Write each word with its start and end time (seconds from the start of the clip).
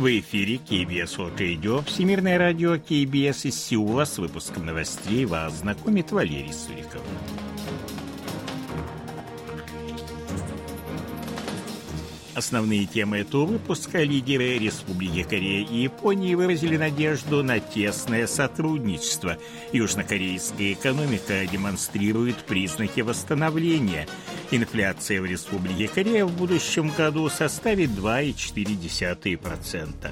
В 0.00 0.06
эфире 0.18 0.54
KBS 0.54 1.18
World 1.18 1.36
Radio, 1.36 1.84
Всемирное 1.84 2.38
радио 2.38 2.76
KBS 2.76 3.48
из 3.48 3.62
Сеула 3.62 4.06
с 4.06 4.16
выпуском 4.16 4.64
новостей 4.64 5.26
вас 5.26 5.58
знакомит 5.58 6.10
Валерий 6.10 6.54
Суриков. 6.54 7.02
Основные 12.34 12.86
темы 12.86 13.18
этого 13.18 13.44
выпуска 13.44 14.02
лидеры 14.02 14.56
Республики 14.56 15.22
Корея 15.24 15.66
и 15.66 15.82
Японии 15.82 16.34
выразили 16.34 16.78
надежду 16.78 17.42
на 17.42 17.60
тесное 17.60 18.26
сотрудничество. 18.26 19.36
Южнокорейская 19.72 20.72
экономика 20.72 21.44
демонстрирует 21.44 22.38
признаки 22.44 23.02
восстановления. 23.02 24.08
Инфляция 24.52 25.22
в 25.22 25.26
Республике 25.26 25.86
Корея 25.86 26.26
в 26.26 26.36
будущем 26.36 26.90
году 26.90 27.28
составит 27.28 27.90
2,4%. 27.90 30.10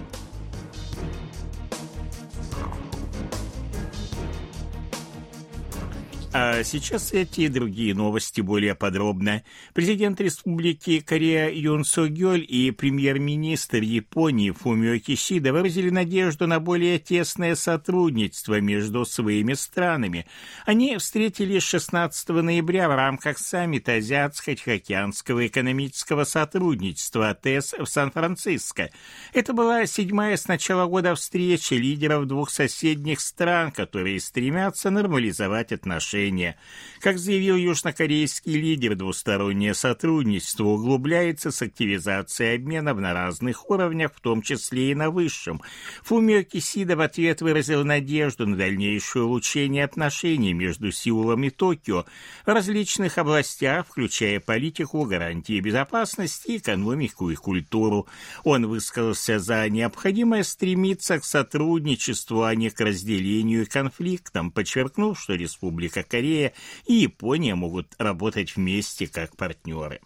А 6.30 6.62
сейчас 6.62 7.14
эти 7.14 7.42
и 7.42 7.48
другие 7.48 7.94
новости 7.94 8.42
более 8.42 8.74
подробно. 8.74 9.42
Президент 9.72 10.20
Республики 10.20 11.00
Корея 11.00 11.50
Юн 11.50 11.86
Со 11.86 12.06
Гёль 12.06 12.44
и 12.46 12.70
премьер-министр 12.70 13.78
Японии 13.78 14.50
Фумио 14.50 14.98
Кишида 14.98 15.54
выразили 15.54 15.88
надежду 15.88 16.46
на 16.46 16.60
более 16.60 16.98
тесное 16.98 17.54
сотрудничество 17.54 18.60
между 18.60 19.06
своими 19.06 19.54
странами. 19.54 20.26
Они 20.66 20.98
встретились 20.98 21.62
16 21.62 22.28
ноября 22.28 22.90
в 22.90 22.94
рамках 22.94 23.38
саммита 23.38 23.92
Азиатско-Тихоокеанского 23.92 25.46
экономического 25.46 26.24
сотрудничества 26.24 27.30
АТЭС 27.30 27.72
в 27.78 27.86
Сан-Франциско. 27.86 28.90
Это 29.32 29.54
была 29.54 29.86
седьмая 29.86 30.36
с 30.36 30.46
начала 30.46 30.84
года 30.84 31.14
встреча 31.14 31.74
лидеров 31.74 32.26
двух 32.26 32.50
соседних 32.50 33.20
стран, 33.20 33.72
которые 33.72 34.20
стремятся 34.20 34.90
нормализовать 34.90 35.72
отношения 35.72 36.17
отношения. 36.18 36.56
Как 37.00 37.18
заявил 37.18 37.56
южнокорейский 37.56 38.54
лидер, 38.60 38.96
двустороннее 38.96 39.72
сотрудничество 39.72 40.64
углубляется 40.64 41.52
с 41.52 41.62
активизацией 41.62 42.56
обменов 42.56 42.98
на 42.98 43.14
разных 43.14 43.70
уровнях, 43.70 44.12
в 44.16 44.20
том 44.20 44.42
числе 44.42 44.90
и 44.90 44.94
на 44.96 45.10
высшем. 45.10 45.62
Фумио 46.02 46.42
Кисида 46.42 46.96
в 46.96 47.00
ответ 47.00 47.40
выразил 47.40 47.84
надежду 47.84 48.48
на 48.48 48.56
дальнейшее 48.56 49.24
улучшение 49.24 49.84
отношений 49.84 50.54
между 50.54 50.90
Сеулом 50.90 51.44
и 51.44 51.50
Токио 51.50 52.04
в 52.44 52.48
различных 52.48 53.16
областях, 53.18 53.86
включая 53.86 54.40
политику, 54.40 55.04
гарантии 55.04 55.60
безопасности, 55.60 56.56
экономику 56.56 57.30
и 57.30 57.36
культуру. 57.36 58.08
Он 58.42 58.66
высказался 58.66 59.38
за 59.38 59.68
необходимое 59.68 60.42
стремиться 60.42 61.20
к 61.20 61.24
сотрудничеству, 61.24 62.42
а 62.42 62.56
не 62.56 62.70
к 62.70 62.80
разделению 62.80 63.62
и 63.62 63.66
конфликтам, 63.66 64.50
подчеркнув, 64.50 65.20
что 65.20 65.34
Республика 65.34 66.02
Корея 66.08 66.52
и 66.86 66.94
Япония 66.94 67.54
могут 67.54 67.94
работать 67.98 68.56
вместе 68.56 69.06
как 69.06 69.36
партнеры. 69.36 70.00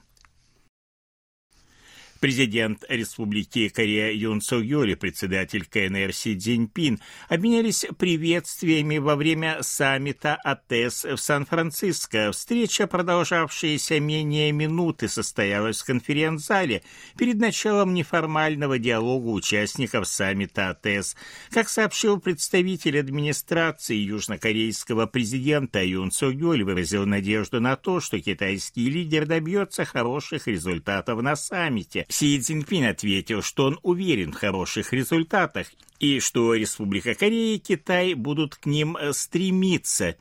Президент 2.23 2.85
Республики 2.89 3.69
Корея 3.69 4.13
Юн 4.13 4.41
Со 4.41 4.61
Гёль 4.61 4.93
и 4.93 4.95
председатель 4.95 5.67
КНР 5.67 6.13
Си 6.13 6.39
Цзиньпин 6.39 7.01
обменялись 7.29 7.85
приветствиями 7.99 8.99
во 8.99 9.17
время 9.17 9.59
саммита 9.63 10.37
АТЭС 10.37 11.03
в 11.03 11.17
Сан-Франциско. 11.17 12.31
Встреча, 12.31 12.87
продолжавшаяся 12.87 13.99
менее 13.99 14.53
минуты, 14.53 15.09
состоялась 15.09 15.81
в 15.83 15.85
конференц-зале 15.85 16.85
перед 17.19 17.39
началом 17.39 17.93
неформального 17.93 18.79
диалога 18.79 19.27
участников 19.27 20.07
саммита 20.07 20.69
АТЭС. 20.69 21.17
Как 21.51 21.69
сообщил 21.69 22.21
представитель 22.21 23.01
администрации 23.01 23.97
южнокорейского 23.97 25.07
президента 25.07 25.83
Юн 25.83 26.13
Со 26.13 26.31
Гёль 26.31 26.63
выразил 26.63 27.05
надежду 27.05 27.61
на 27.61 27.75
то, 27.75 27.99
что 27.99 28.21
китайский 28.21 28.89
лидер 28.89 29.27
добьется 29.27 29.85
хороших 29.85 30.47
результатов 30.47 31.21
на 31.21 31.35
саммите. 31.35 32.07
Си 32.13 32.39
Цзиньпин 32.39 32.85
ответил, 32.85 33.41
что 33.41 33.65
он 33.65 33.81
уверен 33.83 34.33
в 34.33 34.37
хороших 34.37 34.93
результатах 34.93 35.69
и 35.99 36.21
что 36.21 36.55
Республика 36.55 37.15
Корея 37.15 37.57
и 37.57 37.59
Китай 37.59 38.13
будут 38.13 38.57
к 38.57 38.67
ним 38.67 38.99
э, 38.99 39.15
стремиться. 39.15 40.17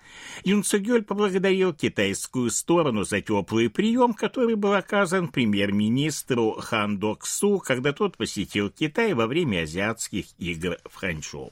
Юн 0.46 0.64
Цугёль 0.64 1.04
поблагодарил 1.04 1.74
китайскую 1.74 2.50
сторону 2.50 3.04
за 3.04 3.20
теплый 3.20 3.70
прием, 3.70 4.14
который 4.14 4.56
был 4.56 4.74
оказан 4.74 5.28
премьер-министру 5.28 6.54
Хан 6.62 6.98
Док 6.98 7.26
Су, 7.26 7.60
когда 7.60 7.92
тот 7.92 8.16
посетил 8.16 8.70
Китай 8.70 9.14
во 9.14 9.28
время 9.28 9.64
азиатских 9.64 10.28
игр 10.38 10.78
в 10.90 10.96
Ханчжоу. 10.96 11.52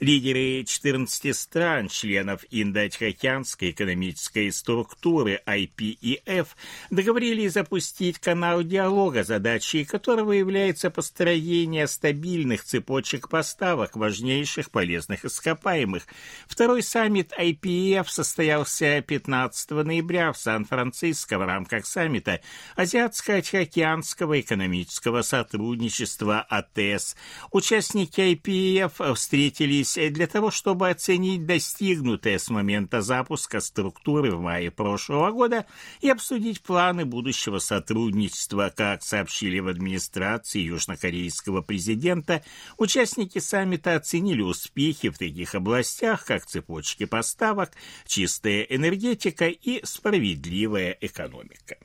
Лидеры 0.00 0.62
14 0.64 1.36
стран, 1.36 1.88
членов 1.88 2.44
Индо-Тихоокеанской 2.50 3.72
экономической 3.72 4.52
структуры 4.52 5.40
IPEF, 5.44 6.46
договорились 6.90 7.54
запустить 7.54 8.20
канал 8.20 8.62
диалога, 8.62 9.24
задачей 9.24 9.84
которого 9.84 10.30
является 10.30 10.90
построение 10.90 11.88
стабильных 11.88 12.62
цепочек 12.62 13.28
поставок 13.28 13.96
важнейших 13.96 14.70
полезных 14.70 15.24
ископаемых. 15.24 16.04
Второй 16.46 16.84
саммит 16.84 17.32
IPEF 17.36 18.06
состоялся 18.06 19.02
15 19.02 19.70
ноября 19.70 20.32
в 20.32 20.38
Сан-Франциско 20.38 21.38
в 21.38 21.44
рамках 21.44 21.86
саммита 21.86 22.40
Азиатско-Тихоокеанского 22.76 24.38
экономического 24.38 25.22
сотрудничества 25.22 26.46
АТС. 26.48 27.16
Участники 27.50 28.20
IPEF 28.20 29.14
встретились 29.16 29.87
собрались 29.88 30.12
для 30.12 30.26
того, 30.26 30.50
чтобы 30.50 30.90
оценить 30.90 31.46
достигнутое 31.46 32.38
с 32.38 32.50
момента 32.50 33.00
запуска 33.02 33.60
структуры 33.60 34.30
в 34.32 34.40
мае 34.40 34.70
прошлого 34.70 35.30
года 35.30 35.66
и 36.00 36.10
обсудить 36.10 36.60
планы 36.60 37.04
будущего 37.04 37.58
сотрудничества, 37.58 38.72
как 38.74 39.02
сообщили 39.02 39.60
в 39.60 39.68
администрации 39.68 40.60
южнокорейского 40.60 41.62
президента. 41.62 42.42
Участники 42.76 43.38
саммита 43.38 43.96
оценили 43.96 44.42
успехи 44.42 45.10
в 45.10 45.18
таких 45.18 45.54
областях, 45.54 46.24
как 46.24 46.46
цепочки 46.46 47.06
поставок, 47.06 47.70
чистая 48.06 48.62
энергетика 48.62 49.48
и 49.48 49.84
справедливая 49.84 50.96
экономика. 51.00 51.76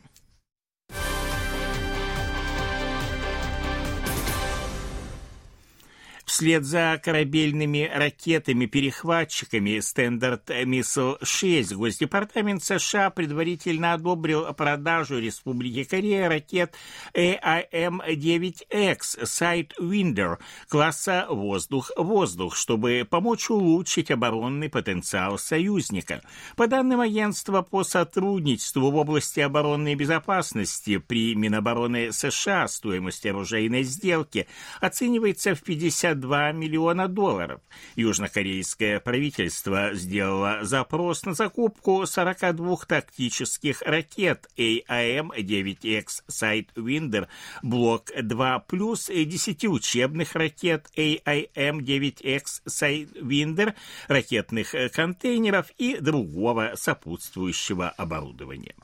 Вслед 6.34 6.66
за 6.66 7.00
корабельными 7.04 7.92
ракетами-перехватчиками 7.94 9.78
Standard 9.78 10.42
Missile-6 10.48 11.76
Госдепартамент 11.76 12.64
США 12.64 13.12
предварительно 13.12 13.94
одобрил 13.94 14.52
продажу 14.56 15.20
Республике 15.20 15.86
Корея 15.86 16.30
ракет 16.30 16.74
AIM-9X 17.14 19.22
Sidewinder 19.22 20.40
класса 20.70 21.28
«Воздух-воздух», 21.30 22.56
чтобы 22.56 23.06
помочь 23.08 23.52
улучшить 23.52 24.10
оборонный 24.10 24.70
потенциал 24.70 25.38
союзника. 25.38 26.24
По 26.56 26.66
данным 26.66 27.02
агентства 27.02 27.62
по 27.62 27.84
сотрудничеству 27.84 28.90
в 28.90 28.96
области 28.96 29.40
оборонной 29.40 29.94
безопасности 29.94 30.98
при 30.98 31.36
Минобороны 31.36 32.12
США 32.12 32.68
стоимость 32.68 33.24
оружейной 33.24 33.84
сделки 33.84 34.48
оценивается 34.82 35.54
в 35.54 35.62
50 35.62 36.23
2 36.24 36.54
миллиона 36.54 37.10
долларов. 37.10 37.60
Южнокорейское 37.98 39.02
правительство 39.02 39.94
сделало 39.94 40.64
запрос 40.64 41.26
на 41.26 41.34
закупку 41.34 42.06
42 42.06 42.78
тактических 42.88 43.82
ракет 43.82 44.48
AIM-9X 44.58 46.06
Sidewinder 46.32 47.28
Блок 47.62 48.10
2 48.18 48.60
плюс 48.60 49.08
10 49.08 49.66
учебных 49.66 50.36
ракет 50.36 50.88
AIM-9X 50.96 52.44
Sidewinder, 52.70 53.74
ракетных 54.08 54.74
контейнеров 54.94 55.72
и 55.78 55.98
другого 55.98 56.72
сопутствующего 56.76 57.90
оборудования. 57.90 58.76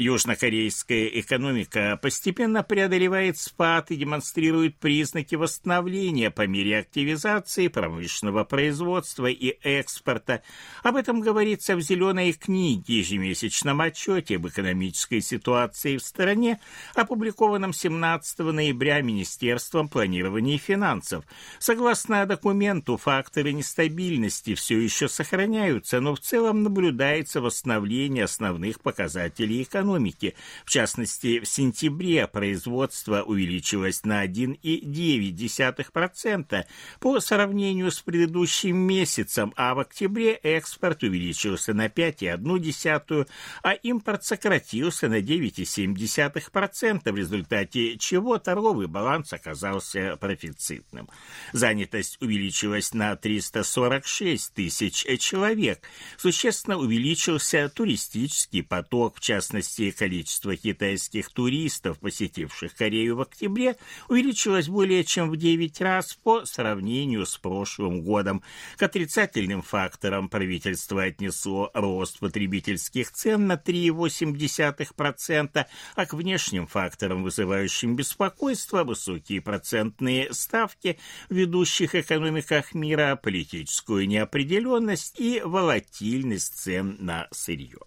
Южнокорейская 0.00 1.08
экономика 1.08 1.98
постепенно 2.00 2.62
преодолевает 2.62 3.36
спад 3.36 3.90
и 3.90 3.96
демонстрирует 3.96 4.78
признаки 4.78 5.34
восстановления 5.34 6.30
по 6.30 6.46
мере 6.46 6.78
активизации 6.78 7.68
промышленного 7.68 8.44
производства 8.44 9.26
и 9.26 9.58
экспорта. 9.62 10.42
Об 10.82 10.96
этом 10.96 11.20
говорится 11.20 11.76
в 11.76 11.82
«Зеленой 11.82 12.32
книге» 12.32 13.00
ежемесячном 13.00 13.78
отчете 13.82 14.36
об 14.36 14.48
экономической 14.48 15.20
ситуации 15.20 15.98
в 15.98 16.02
стране, 16.02 16.60
опубликованном 16.94 17.74
17 17.74 18.38
ноября 18.38 19.02
Министерством 19.02 19.90
планирования 19.90 20.54
и 20.54 20.58
финансов. 20.58 21.26
Согласно 21.58 22.24
документу, 22.24 22.96
факторы 22.96 23.52
нестабильности 23.52 24.54
все 24.54 24.78
еще 24.78 25.10
сохраняются, 25.10 26.00
но 26.00 26.14
в 26.14 26.20
целом 26.20 26.62
наблюдается 26.62 27.42
восстановление 27.42 28.24
основных 28.24 28.80
показателей 28.80 29.62
экономики 29.62 29.89
экономики. 29.90 30.34
В 30.64 30.70
частности, 30.70 31.40
в 31.40 31.46
сентябре 31.46 32.26
производство 32.26 33.22
увеличилось 33.22 34.04
на 34.04 34.26
1,9% 34.26 36.64
по 37.00 37.20
сравнению 37.20 37.90
с 37.90 38.00
предыдущим 38.00 38.76
месяцем, 38.76 39.52
а 39.56 39.74
в 39.74 39.80
октябре 39.80 40.34
экспорт 40.34 41.02
увеличился 41.02 41.74
на 41.74 41.86
5,1%, 41.86 43.26
а 43.62 43.72
импорт 43.72 44.24
сократился 44.24 45.08
на 45.08 45.20
9,7%, 45.20 47.12
в 47.12 47.16
результате 47.16 47.98
чего 47.98 48.38
торговый 48.38 48.86
баланс 48.86 49.32
оказался 49.32 50.16
профицитным. 50.20 51.08
Занятость 51.52 52.18
увеличилась 52.20 52.94
на 52.94 53.16
346 53.16 54.54
тысяч 54.54 55.04
человек. 55.20 55.80
Существенно 56.16 56.78
увеличился 56.78 57.68
туристический 57.68 58.62
поток, 58.62 59.16
в 59.16 59.20
частности, 59.20 59.79
количество 59.88 60.54
китайских 60.54 61.30
туристов, 61.30 61.98
посетивших 61.98 62.74
Корею 62.74 63.16
в 63.16 63.22
октябре, 63.22 63.76
увеличилось 64.08 64.68
более 64.68 65.04
чем 65.04 65.30
в 65.30 65.36
9 65.36 65.80
раз 65.80 66.14
по 66.14 66.44
сравнению 66.44 67.24
с 67.24 67.38
прошлым 67.38 68.02
годом. 68.02 68.42
К 68.76 68.82
отрицательным 68.82 69.62
факторам 69.62 70.28
правительство 70.28 71.02
отнесло 71.02 71.70
рост 71.72 72.18
потребительских 72.18 73.12
цен 73.12 73.46
на 73.46 73.54
3,8%, 73.54 75.66
а 75.94 76.06
к 76.06 76.12
внешним 76.12 76.66
факторам, 76.66 77.22
вызывающим 77.22 77.96
беспокойство, 77.96 78.84
высокие 78.84 79.40
процентные 79.40 80.32
ставки 80.32 80.98
в 81.30 81.34
ведущих 81.34 81.94
экономиках 81.94 82.74
мира, 82.74 83.18
политическую 83.20 84.06
неопределенность 84.06 85.18
и 85.18 85.40
волатильность 85.44 86.58
цен 86.58 86.96
на 86.98 87.28
сырье. 87.30 87.78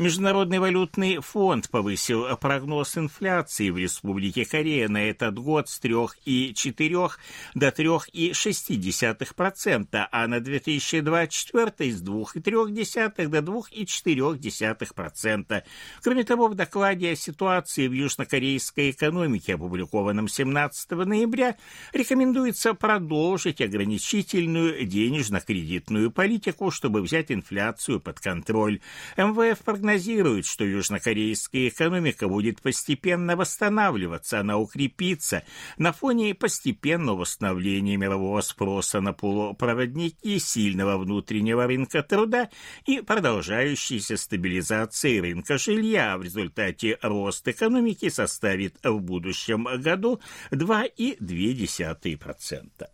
Международный 0.00 0.60
валютный 0.60 1.18
фонд 1.18 1.68
повысил 1.70 2.24
прогноз 2.36 2.96
инфляции 2.96 3.70
в 3.70 3.78
Республике 3.78 4.44
Корея 4.44 4.88
на 4.88 5.10
этот 5.10 5.36
год 5.40 5.68
с 5.68 5.80
3,4 5.80 7.10
до 7.56 7.68
3,6%, 7.70 10.06
а 10.12 10.28
на 10.28 10.38
2024 10.38 11.92
с 11.92 12.00
2,3 12.00 13.26
до 13.26 13.38
2,4%. 13.38 15.62
Кроме 16.00 16.22
того, 16.22 16.46
в 16.46 16.54
докладе 16.54 17.10
о 17.10 17.16
ситуации 17.16 17.88
в 17.88 17.92
южнокорейской 17.92 18.92
экономике, 18.92 19.56
опубликованном 19.56 20.28
17 20.28 20.92
ноября, 20.92 21.56
рекомендуется 21.92 22.74
продолжить 22.74 23.60
ограничительную 23.60 24.86
денежно-кредитную 24.86 26.12
политику, 26.12 26.70
чтобы 26.70 27.02
взять 27.02 27.32
инфляцию 27.32 27.98
под 27.98 28.20
контроль. 28.20 28.78
МВФ 29.16 29.58
прогнозирует 29.64 29.87
прогнозирует, 29.88 30.44
что 30.44 30.64
южнокорейская 30.64 31.68
экономика 31.68 32.28
будет 32.28 32.60
постепенно 32.60 33.36
восстанавливаться, 33.36 34.40
она 34.40 34.58
укрепится 34.58 35.44
на 35.78 35.92
фоне 35.92 36.34
постепенного 36.34 37.20
восстановления 37.20 37.96
мирового 37.96 38.42
спроса 38.42 39.00
на 39.00 39.14
полупроводники, 39.14 40.38
сильного 40.38 40.98
внутреннего 40.98 41.66
рынка 41.66 42.02
труда 42.02 42.50
и 42.84 43.00
продолжающейся 43.00 44.18
стабилизации 44.18 45.20
рынка 45.20 45.56
жилья. 45.56 46.18
В 46.18 46.22
результате 46.22 46.98
рост 47.00 47.48
экономики 47.48 48.10
составит 48.10 48.76
в 48.84 49.00
будущем 49.00 49.64
году 49.64 50.20
2,2%. 50.50 52.88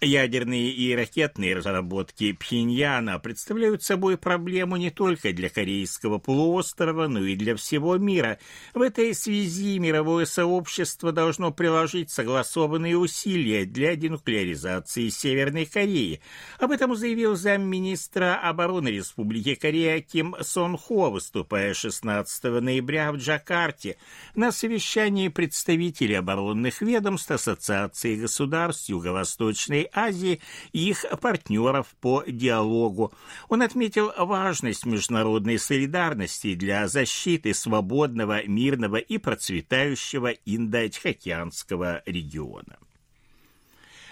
Ядерные 0.00 0.70
и 0.70 0.94
ракетные 0.94 1.56
разработки 1.56 2.30
Пхеньяна 2.30 3.18
представляют 3.18 3.82
собой 3.82 4.16
проблему 4.16 4.76
не 4.76 4.92
только 4.92 5.32
для 5.32 5.48
Корейского 5.48 6.18
полуострова, 6.18 7.08
но 7.08 7.24
и 7.24 7.34
для 7.34 7.56
всего 7.56 7.96
мира. 7.96 8.38
В 8.74 8.82
этой 8.82 9.12
связи 9.12 9.76
мировое 9.80 10.24
сообщество 10.24 11.10
должно 11.10 11.50
приложить 11.50 12.12
согласованные 12.12 12.96
усилия 12.96 13.64
для 13.64 13.96
денуклеаризации 13.96 15.08
Северной 15.08 15.66
Кореи. 15.66 16.20
Об 16.60 16.70
этом 16.70 16.94
заявил 16.94 17.34
замминистра 17.34 18.36
обороны 18.40 18.90
Республики 18.90 19.56
Корея 19.56 20.00
Ким 20.00 20.36
Сон 20.42 20.78
Хо, 20.78 21.10
выступая 21.10 21.74
16 21.74 22.44
ноября 22.44 23.10
в 23.10 23.16
Джакарте 23.16 23.96
на 24.36 24.52
совещании 24.52 25.26
представителей 25.26 26.14
оборонных 26.14 26.82
ведомств 26.82 27.32
Ассоциации 27.32 28.14
государств 28.14 28.88
Юго-Восточной 28.88 29.87
Азии 29.92 30.40
и 30.72 30.90
их 30.90 31.04
партнеров 31.20 31.94
по 32.00 32.24
диалогу. 32.26 33.12
Он 33.48 33.62
отметил 33.62 34.12
важность 34.16 34.86
международной 34.86 35.58
солидарности 35.58 36.54
для 36.54 36.88
защиты 36.88 37.54
свободного, 37.54 38.46
мирного 38.46 38.96
и 38.96 39.18
процветающего 39.18 40.32
Индо-Тихоокеанского 40.44 42.02
региона. 42.06 42.78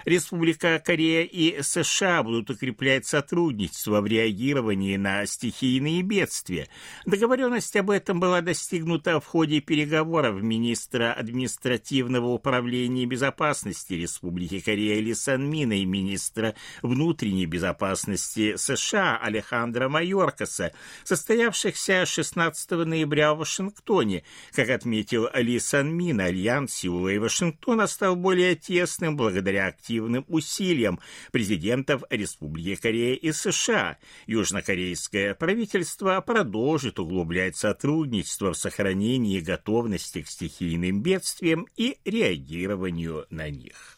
Республика 0.06 0.78
Корея 0.78 1.24
и 1.24 1.60
США 1.62 2.22
будут 2.22 2.48
укреплять 2.48 3.06
сотрудничество 3.06 4.00
в 4.00 4.06
реагировании 4.06 4.96
на 4.96 5.26
стихийные 5.26 6.02
бедствия. 6.02 6.68
Договоренность 7.06 7.74
об 7.74 7.90
этом 7.90 8.20
была 8.20 8.40
достигнута 8.40 9.18
в 9.18 9.26
ходе 9.26 9.60
переговоров 9.60 10.40
министра 10.40 11.12
административного 11.12 12.28
управления 12.28 13.04
безопасности 13.04 13.94
Республики 13.94 14.60
Корея 14.60 15.00
Ли 15.00 15.12
Санмина 15.12 15.72
и 15.72 15.84
министра 15.84 16.54
внутренней 16.82 17.46
безопасности 17.46 18.54
США 18.54 19.18
Алехандро 19.20 19.88
Майоркаса, 19.88 20.72
состоявшихся 21.02 22.06
16 22.06 22.70
ноября 22.70 23.34
в 23.34 23.38
Вашингтоне. 23.38 24.22
Как 24.52 24.70
отметил 24.70 25.28
Ли 25.34 25.58
Санмин, 25.58 26.20
альянс 26.20 26.74
Сеула 26.74 27.08
и 27.08 27.18
Вашингтона 27.18 27.88
стал 27.88 28.14
более 28.14 28.54
тесным 28.54 29.16
благодаря 29.16 29.66
активности 29.66 29.95
активным 29.96 30.24
усилиям 30.28 31.00
президентов 31.32 32.02
Республики 32.10 32.80
Корея 32.80 33.14
и 33.14 33.32
США. 33.32 33.98
Южнокорейское 34.26 35.34
правительство 35.34 36.20
продолжит 36.20 36.98
углублять 36.98 37.56
сотрудничество 37.56 38.52
в 38.52 38.58
сохранении 38.58 39.40
готовности 39.40 40.22
к 40.22 40.28
стихийным 40.28 41.02
бедствиям 41.02 41.66
и 41.76 41.96
реагированию 42.04 43.26
на 43.30 43.48
них. 43.48 43.95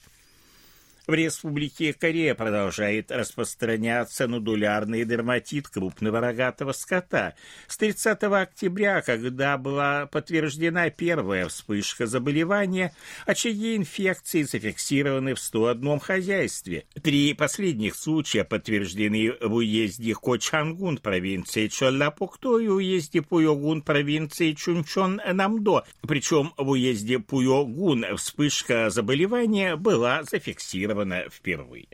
В 1.09 1.15
Республике 1.15 1.95
Корея 1.95 2.35
продолжает 2.35 3.11
распространяться 3.11 4.29
нодулярный 4.29 5.07
дерматит 5.07 5.67
крупного 5.67 6.21
рогатого 6.21 6.73
скота. 6.73 7.35
С 7.67 7.79
30 7.79 8.25
октября, 8.25 9.01
когда 9.01 9.57
была 9.57 10.05
подтверждена 10.05 10.91
первая 10.91 11.49
вспышка 11.49 12.07
заболевания, 12.07 12.93
очаги 13.25 13.75
инфекции 13.75 14.43
зафиксированы 14.43 15.35
в 15.35 15.41
101 15.41 15.99
хозяйстве. 15.99 16.85
Три 17.03 17.33
последних 17.33 17.97
случая 17.97 18.45
подтверждены 18.45 19.33
в 19.41 19.55
уезде 19.55 20.15
Кочангун 20.15 20.99
провинции 20.99 21.69
Чоллапукто 21.69 22.59
и 22.59 22.69
уезде 22.69 23.23
Пуйогун 23.23 23.81
провинции 23.81 24.53
Чунчон-Намдо. 24.53 25.85
Причем 26.03 26.53
в 26.59 26.69
уезде 26.69 27.19
Пуйогун 27.19 28.05
вспышка 28.19 28.91
заболевания 28.91 29.77
была 29.77 30.23
зафиксирована 30.23 30.98
зафиксировано 30.99 31.29
впервые. 31.31 31.89